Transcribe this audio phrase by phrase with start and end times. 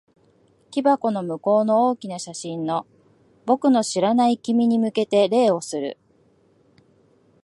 [0.71, 2.87] 木箱の向こうの大きな写真の、
[3.45, 5.99] 僕の知らない君に向けて礼をする。